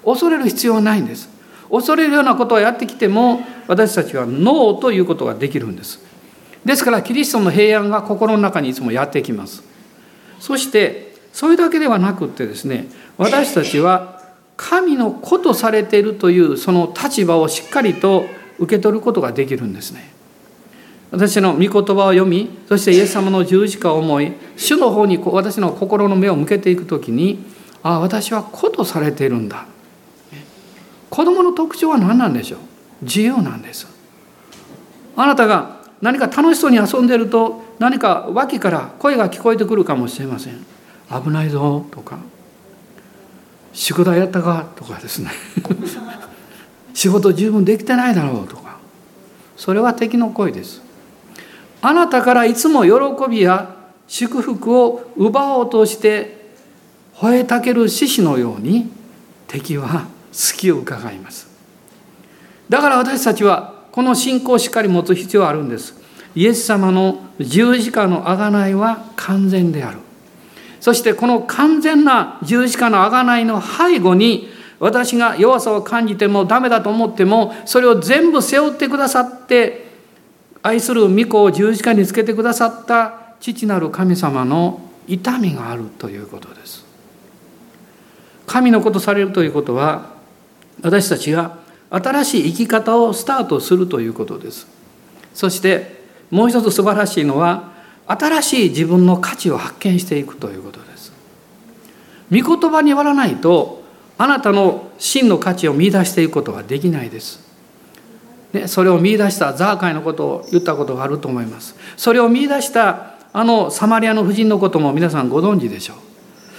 [0.05, 1.29] 恐れる必要はないんです。
[1.71, 6.01] 恐れるようなことをやってきても私たちはノーということができるんです。
[6.65, 9.63] ですからキリストの平安が心の中にいつもやってきます。
[10.41, 14.14] そしてそれだけではなくってですね私たちは
[14.57, 18.25] 神の子とされているというその立場をしっかりと
[18.59, 20.13] 受け取ることができるんですね。
[21.11, 27.45] 私の御言葉を読みそしてイエス様の十字架を思い主の方に私の心の目を向けていく時に
[27.83, 29.67] ああ私は子とされているんだ。
[31.11, 32.59] 子供の特徴は何なんでしょう？
[33.03, 33.87] 自由なんです。
[35.17, 40.65] あなたが何か楽しそうに遊んでると何か脇から声が聞こえてくるかもしれません。
[41.11, 42.19] 危ないぞとか
[43.75, 44.67] 宿題やったか？
[44.77, 45.31] とかですね
[46.95, 48.79] 仕事十分できてないだろうとか。
[49.57, 50.81] それは敵の声です
[51.83, 52.91] あなたからいつも喜
[53.29, 53.77] びや
[54.09, 56.51] 祝福を奪おうとして
[57.17, 58.91] 吠えたける獅子のように
[59.47, 61.49] 敵は隙を伺います
[62.69, 65.95] だから私たちはこの信仰をしっかり持つ必要があるんです。
[66.35, 69.99] イエス様の十字架の贖いは完全である。
[70.85, 79.87] そしてこの完全な十字架の贖いの背後に私が弱さを感じてもダメだと思ってもそれを全部背負ってくださって
[80.61, 86.85] 愛する御子を十字架につけてくださった父なる神様の痛みがあるということです。
[88.47, 90.11] 神のことされるということは
[90.83, 91.57] 私たちが
[91.89, 94.67] 新しい生き方をスタートするということです。
[95.33, 97.73] そしてもう一つ素晴らしいのは
[98.07, 101.13] 新しい自分の価値を発見していくということです。
[102.31, 103.83] 御言葉によらないと
[104.19, 107.41] あなたの真の価値を見出していくことはできないです。
[108.53, 111.75] ね、それを見出したザーカイのことを言ったことがあると思います。
[111.97, 115.97] それを見出したあのサマリアの婦人のことも皆さんご存知でしょう。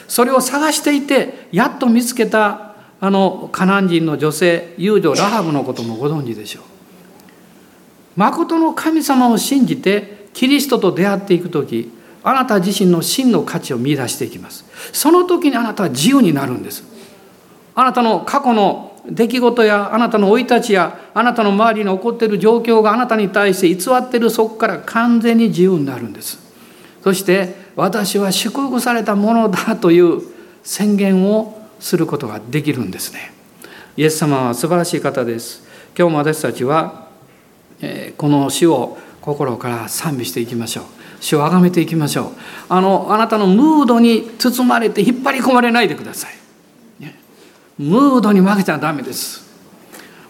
[0.07, 6.63] それを探していてやっと見つけたあのカナン人の女性遊女ラハブのこともご存知でしょう。
[8.17, 14.65] 誠の神様を信じてキリストと出会っていく時あなた自身の真の価値を見いだしていきます。
[14.91, 16.83] その時にあなたは自由になるんです。
[17.73, 26.39] あなたの過去の出来事やあなたの生い立ちやあなたの周りに起こっている状況があなたに対して偽っているそこから完全に自由になるんです。
[27.03, 30.21] そして私は祝福されたものだという
[30.63, 33.31] 宣言をすることができるんですね。
[33.95, 35.63] イエス様は素晴らしい方です。
[35.97, 37.07] 今日も私たちは
[38.17, 40.85] この死を心から賛美していきましょう。
[41.19, 42.27] 主を崇めていきましょう。
[42.69, 46.35] あのあなたのムードに包まれて引っ張り込まれないでください。
[47.77, 49.43] ムードに負けちゃダメです。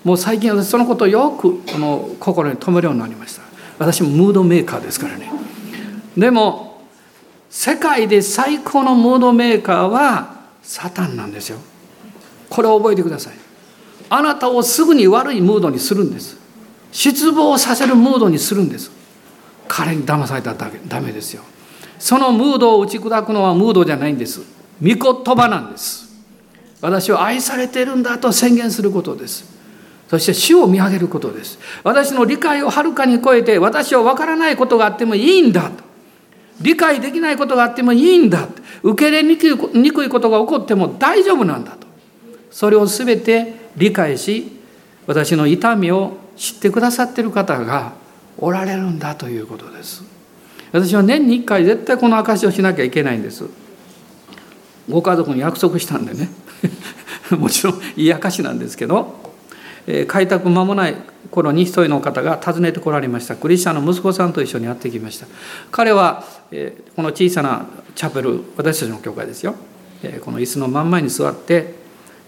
[0.03, 3.41] もう最近私そのことをよくこの心に留めるようになりました。
[3.77, 5.29] 私もムードメーカーですからね。
[6.17, 6.81] でも
[7.49, 11.57] 世界で最高のムードメーカーはサタンなんですよ。
[12.49, 13.33] これを覚えてください。
[14.09, 16.37] あなたをすぐに悪いムードにするんです。
[16.95, 18.89] 失望させるムードにするんです。
[19.67, 21.43] 彼に騙されたらダメですよ。
[21.99, 24.39] そのムードを打ち砕くのはムードじゃないんです。
[24.81, 26.05] 御言葉なんです。
[26.79, 29.43] 私は愛されているんだと宣言することです。
[30.09, 31.59] そして死を見上げることです。
[31.83, 35.83] 私の理解をはるかに超えて私は分からないことがあってもいいんだと。
[36.61, 38.47] 理解できないことがあってもいいんだ
[38.83, 41.87] 受け入れにくいことが起こっても大丈夫なんだと。
[42.51, 44.49] それを全て理解し
[45.07, 47.93] 私の痛みを知ってくださっている方が
[48.37, 50.03] おられるんだということです。
[50.71, 53.45] 私は年に1回絶対この証しをしなきゃいけないんです。
[54.89, 56.29] ご家族に約束したんでね。
[57.31, 59.15] もちろんいい証なんですけど、
[59.87, 60.95] えー、開拓間もない
[61.31, 63.35] 頃に一人の方が訪ねてこられました。
[63.35, 65.27] クリスチャンの息子さんと一緒にやってきました。
[65.71, 69.55] 彼は、えー、この小さなチャペル私たちの教会ですよ、
[70.03, 71.73] えー、この椅子の真ん前に座って、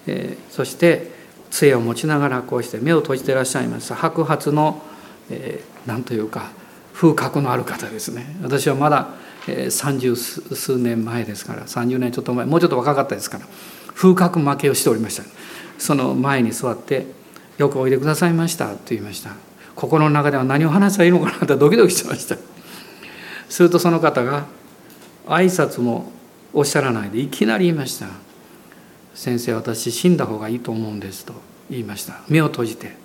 [0.08, 1.17] えそして
[1.50, 4.82] 杖を持ちながらこうして目を閉じてらっしゃいました白髪の、
[5.30, 6.52] えー、というか
[6.94, 8.26] 風格のある方ですね。
[8.42, 9.10] 私はまだ
[9.70, 13.46] 三十数年前ですから30年ちょっと前もうちょっと若かったですから
[13.94, 15.24] 風格負けをしておりました。
[15.78, 17.06] その前に座って
[17.58, 19.32] 「よくおいでくださいました」と言いました。
[19.76, 22.36] 心の中では何を話せばいいのかなとドキドキしてました。
[23.48, 24.46] するとその方が
[25.28, 26.12] 挨拶も
[26.54, 28.08] おっしゃらないでいきなり言いました
[29.18, 31.34] 「先生私死んだ方がいいと思うんです」と
[31.72, 32.22] 言いました。
[32.30, 32.96] 目を閉じて。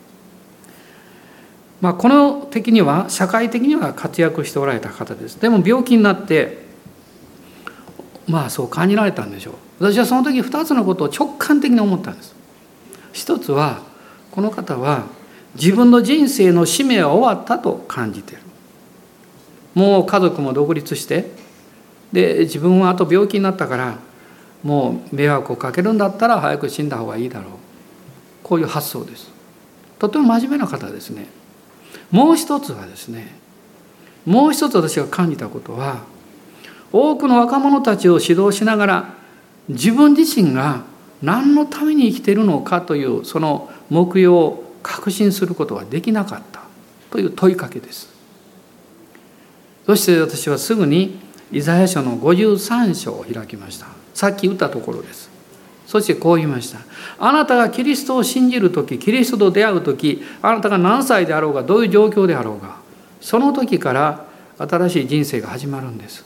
[1.81, 5.41] まあ、この的には社会的には活躍しておられた方です。
[5.41, 6.65] でも病気になって
[8.29, 9.55] まあそう感じられたんでしょう。
[9.81, 12.35] 私はその時2つのことを直感的に思ったんです。
[13.13, 13.81] 一つは
[14.31, 15.07] この方は
[15.57, 18.43] 自分の人生の使命は終わったと感じている。
[19.75, 21.31] もう家族も独立して
[22.13, 23.99] で自分はあと病気になったから
[24.63, 27.53] もう迷惑をかけるんだったら早く死んだ方がいいだろう
[28.43, 29.31] こういう発想です
[29.99, 31.27] とても真面目な方ですね
[32.11, 33.35] もう一つはですね
[34.25, 36.03] もう一つ私が感じたことは
[36.93, 39.15] 多くの若者たちを指導しながら
[39.69, 40.85] 自分自身が
[41.23, 46.63] 何のために生きているのかというその目標を確信することができなかった
[47.11, 48.13] という問いかけです。
[49.87, 51.19] そして私はすぐに
[51.53, 54.02] イザヤ書の53章を開きました。
[54.15, 55.31] さっき言ったところです。
[55.87, 56.79] そしてこう言いました。
[57.19, 62.77] あなたがキリストを信じる時、キリストと出会う時、あなたが何歳であろうが、どういう状況であろうが、
[63.21, 64.25] その時から
[64.59, 66.25] 新しい人生が始まるんです。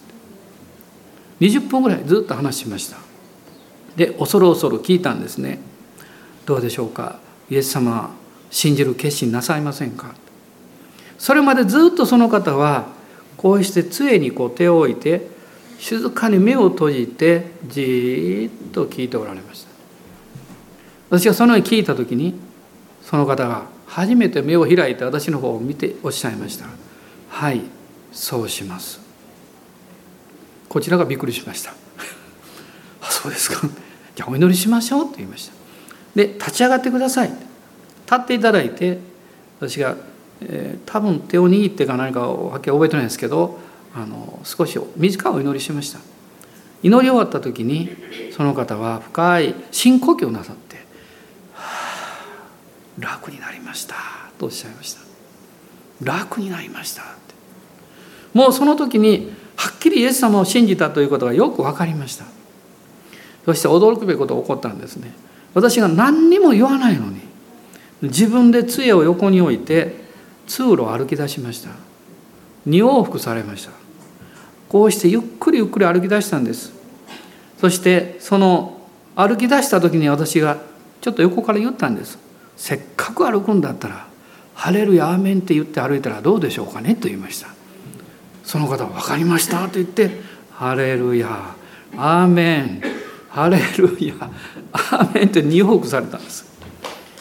[1.40, 2.96] 20分ぐらいずっと話しました。
[3.96, 5.58] で、恐る恐る聞いたんですね。
[6.44, 7.18] どうでしょうか？
[7.50, 8.10] イエス様、
[8.50, 10.14] 信じる決心なさいませんか？
[11.18, 12.86] それまでずっとその方は、
[13.36, 15.28] こうして杖にこう手を置いて、
[15.78, 19.70] 静かに目を閉じてじっと聞いておられました。
[21.10, 22.34] 私がそのように聞いた時に
[23.02, 26.66] その方が初めて目を開いて私の方を見ておっしゃいました。
[27.28, 27.62] はい
[28.12, 29.00] そうします。
[30.68, 31.72] こちらがびっくりしました。
[33.00, 33.68] あそうですか。
[34.14, 35.52] じゃあお祈りしましょうと言いました。
[36.14, 37.28] で立ち上がってください。
[37.28, 37.40] 立
[38.14, 38.98] っていただいて
[39.60, 39.96] 私が、
[40.40, 43.58] えー、多分手を握ってか何かはっきり覚えてないんですけど
[43.96, 46.00] あの少し短いお祈りしました。
[46.82, 47.88] 祈り終わった時に
[48.30, 50.76] その方は深い深呼吸をなさって
[51.54, 53.94] 「はあ楽になりました」
[54.38, 55.00] とおっしゃいました
[56.02, 57.34] 楽になりましたって。
[58.34, 62.26] もうその時にはっきりイエス様を信じたということがよく分かりました。
[63.46, 65.14] そして驚くべきことが起こったんですね。
[65.54, 67.20] 私が何にも言わないのに
[68.02, 70.04] 自分で杖を横に置いて
[70.46, 71.70] 通路を歩き出しました。
[72.68, 73.72] 2往復されました。
[74.68, 76.72] こうしてゆっくりゆっくり歩き出したんです。
[77.60, 78.80] そしてその
[79.14, 80.58] 歩き出した時に私が
[81.00, 82.18] ちょっと横から言ったんです。
[82.56, 84.06] せっかく歩くんだったら
[84.54, 87.48] 「晴れるやアーメン」って言って歩いたらどうでしょうかねと言いました。
[88.44, 90.20] その方は「分かりました」と言って
[90.54, 91.54] 「晴れるや
[91.96, 92.82] アーメン
[93.28, 94.14] ハレルヤ
[94.72, 96.44] アーメン」って2往復されたんです。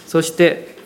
[0.08, 0.78] そして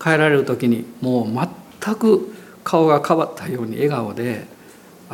[0.00, 1.48] 帰られる時にもう
[1.82, 4.46] 全く顔が変わったように笑顔で「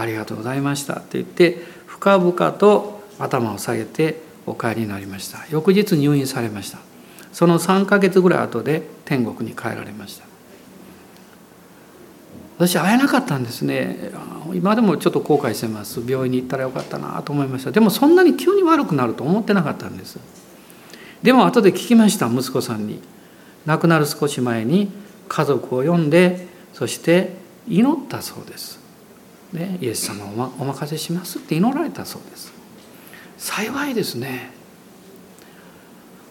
[0.01, 5.39] ありがとうございました」って言って深々と頭を下げてお帰りになりました。
[5.51, 6.79] 翌日入院されました。
[7.33, 10.25] その3ヶ月ぐらい後で天国に帰られました。
[12.59, 14.11] 私会えなかったんですね。
[14.53, 16.03] 今でもちょっと後悔してます。
[16.07, 17.71] 病院に行ったらよかったなと思いました。
[17.71, 20.19] でもそんなに急に悪くなると思ってなかったんです。
[21.23, 23.01] でも後で聞きました息子さんに。
[23.67, 24.91] 亡くなる少し前に
[25.29, 27.35] 家族を呼んでそして
[27.69, 28.80] 祈ったそうです、
[29.53, 32.53] ね、イエス様をお任せしますって祈られたそうです。
[33.37, 34.53] 幸いですね。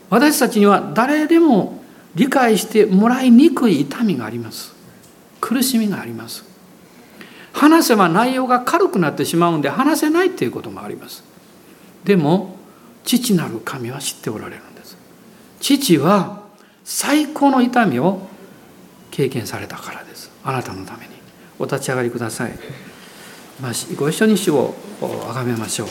[0.09, 1.84] 私たちには誰でも
[2.15, 4.74] 理解してもらいにくい痛みがあります。
[5.41, 6.43] 苦しみがあります。
[7.51, 11.24] 話せば内容が軽くなってしまうんで話せないっていうこともあります。
[12.05, 12.55] でも
[13.03, 14.97] 父なる神は知っておられるんです。
[15.59, 16.43] 父は
[16.84, 18.28] 最高の痛みを
[19.11, 20.32] 経験されたからです。
[20.43, 21.20] あなたのために。
[21.59, 22.57] お立ち上がりください。
[23.62, 25.88] まご一緒に主を崇めましょう。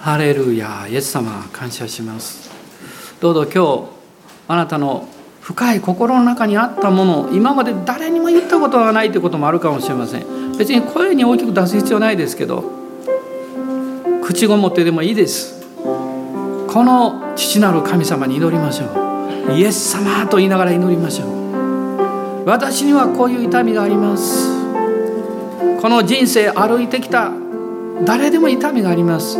[0.00, 2.50] ハレルヤイエス様感謝します。
[3.20, 3.90] どうぞ今日
[4.48, 5.06] あなたの
[5.42, 10.56] 深い心の中にあったものを今まで誰にも言ったことがないということもあるかもしれません。
[10.56, 12.64] 別に声に大きく出す必要ないですけど
[14.22, 15.54] 口ごもってでもいいです。
[16.66, 18.86] この父なる神様に祈りましょ
[19.50, 19.52] う。
[19.52, 21.37] イエス様と言いながら祈りましょう。
[22.48, 24.48] 私にはこういう痛みがあります。
[25.82, 27.30] この人生歩いてきた。
[28.06, 29.36] 誰でも痛みがあります。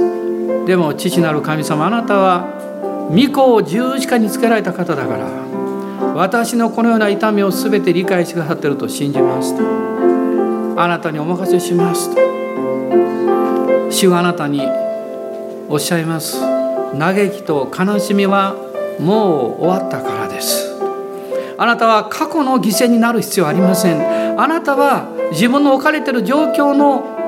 [0.66, 5.26] でも父なる神様あなたは御子を十字架につけられた方だから
[6.14, 9.62] 私のこのような痛みを全て理解してくださっていると信じますと。
[10.78, 12.20] あなたにお任せしますと。
[13.90, 14.61] 主はあなたに
[15.70, 16.42] おっしゃいます。
[16.98, 18.54] 嘆きと悲しみは
[19.00, 20.18] もう終わったから。
[21.61, 24.40] あなたは過去の犠牲になる必要はありません。
[24.40, 27.18] あなたは自分の置かれている状況の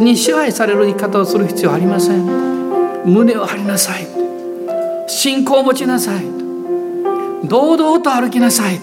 [0.00, 2.24] に支配される生き方をする必要はありません。
[3.04, 4.06] 胸を張りなさい。
[5.06, 6.24] 信仰を持ちなさい。
[7.44, 8.80] 堂々と歩きなさい。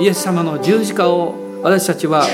[0.00, 2.24] イエス様の十字架を私たちは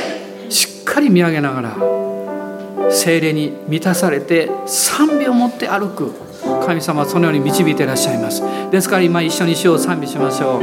[0.48, 6.34] しっかり見上げながら精霊に満たされて賛美を持って歩く。
[6.65, 8.43] 神様はそのように導いていらっしゃいます。
[8.71, 10.62] ですから今一緒に主を賛美しましょう。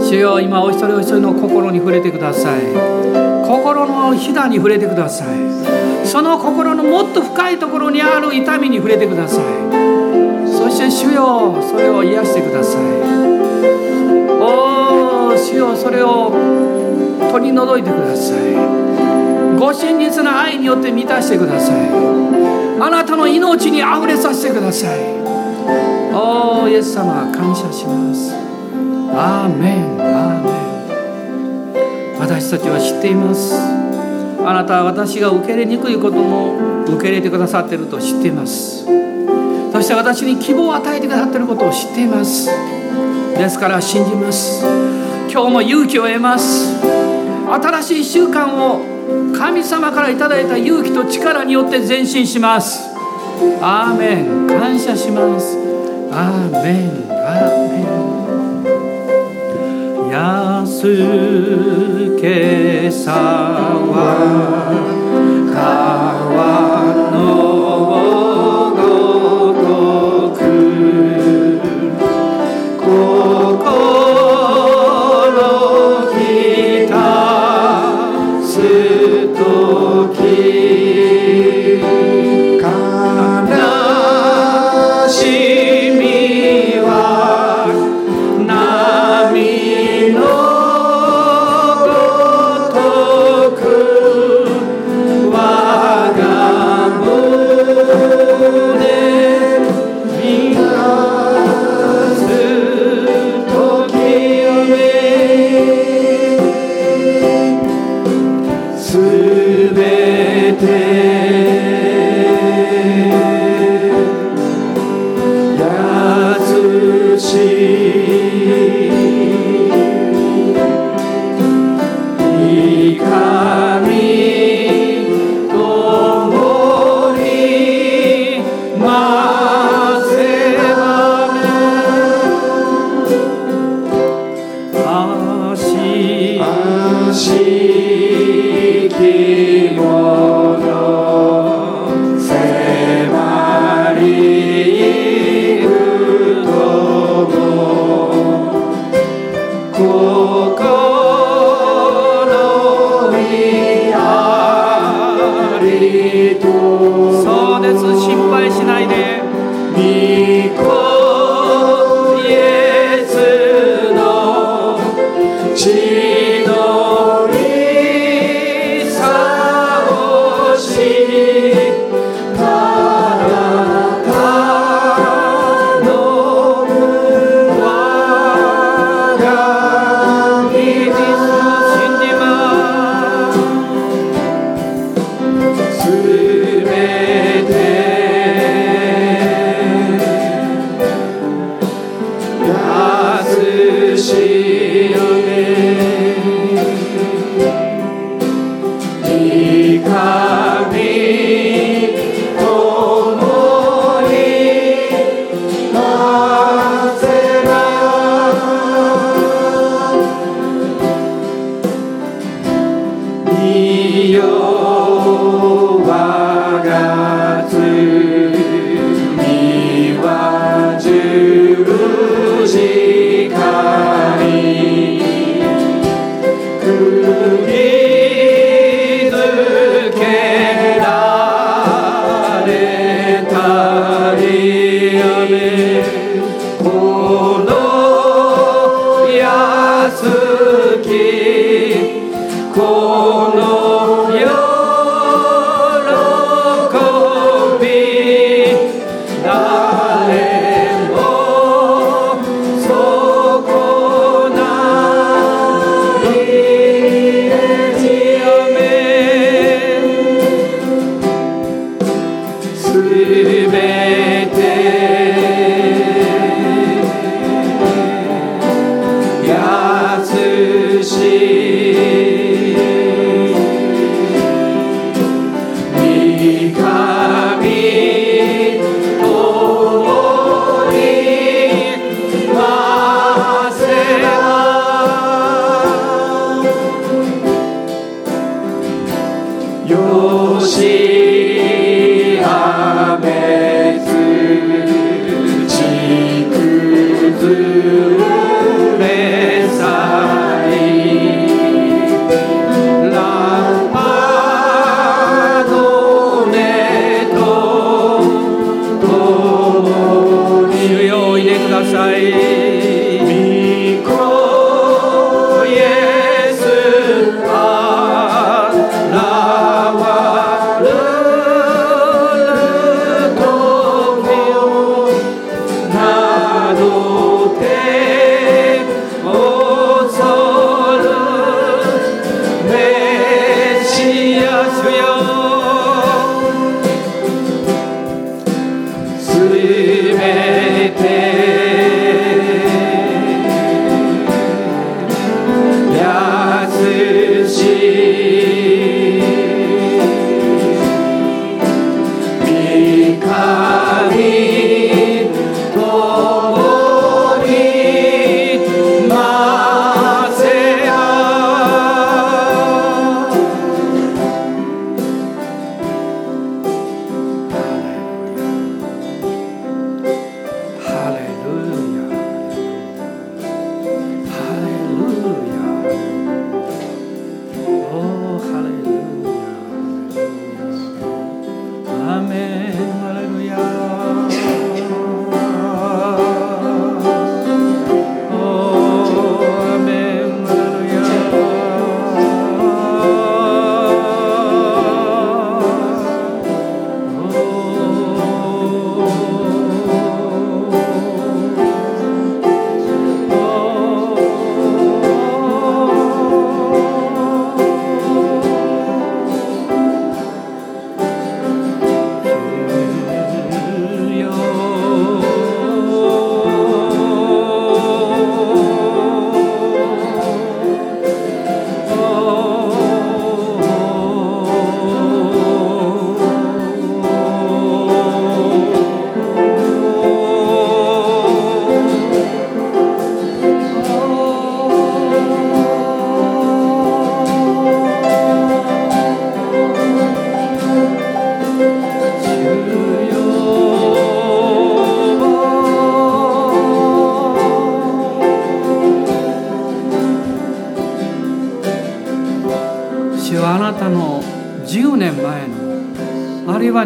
[0.08, 2.60] 主よ今お一人お一人の心に触れてください。
[3.44, 6.06] 心のひだに触れてください。
[6.06, 9.44] その心のもっと深いところにある痛みに触れてください。
[10.46, 12.82] そして主よそれを癒してください。
[14.40, 16.30] おお主よそれを
[17.32, 19.58] 取り除いてください。
[19.58, 21.90] ご真実な愛によって満たしてください。
[22.80, 25.00] あなたの命にあふれさせてください。
[26.14, 28.45] おおイエス様感謝します。
[29.18, 33.54] アーメンアーメン私たちは知っています。
[34.44, 38.84] あなたは私が受け入れにくいことも受け入れてくださっていると知っています。
[39.72, 42.50] そして私に希望を与えてくださっていることを知っています。
[43.36, 44.64] ですから信じます。
[45.32, 46.76] 今日も勇気を得ます。
[46.82, 48.80] 新しい習慣を
[49.34, 52.90] 神様からいただいた勇気と力によって前進します。
[53.62, 54.46] アーメン。
[54.46, 55.56] 感謝します。
[56.10, 57.65] アーメンアーメン。
[60.16, 60.64] 安
[62.18, 63.12] けさ
[63.92, 64.00] は
[65.52, 66.75] 川の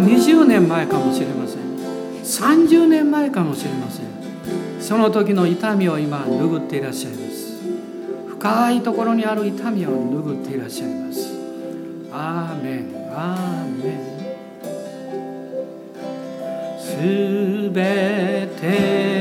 [0.05, 1.61] 20年前かもしれません。
[2.22, 4.07] 30年前かもしれません。
[4.80, 7.61] その時の痛みを今拭っていらっしゃいます。
[8.28, 11.34] 深いところにある痛みを拭っていらっしゃいます。
[12.12, 12.94] アーメン。
[13.12, 14.11] アーメン。
[16.80, 19.20] すべて。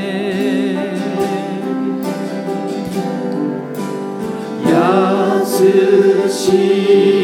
[4.66, 7.19] 優しい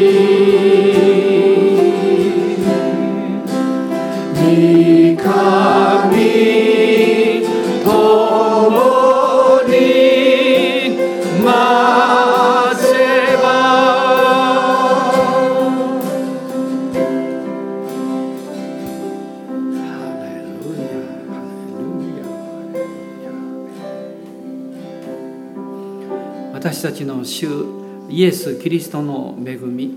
[28.16, 29.94] イエス・キリストの恵み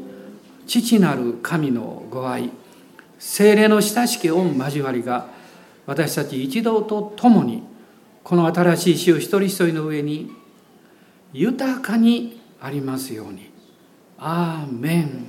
[0.67, 2.49] 父なる神のご愛
[3.17, 5.27] 精霊の親しき御交わりが
[5.85, 7.63] 私たち一同と共に
[8.21, 10.29] この新しい死を一人一人の上に
[11.31, 13.49] 豊かにありますように。
[14.17, 15.25] アーメン